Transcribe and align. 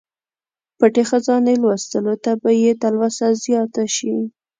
پټې 0.77 1.03
خزانې 1.09 1.55
لوستلو 1.63 2.13
ته 2.23 2.31
به 2.41 2.49
یې 2.63 2.71
تلوسه 2.81 3.27
زیاته 3.43 3.83
شي. 3.95 4.15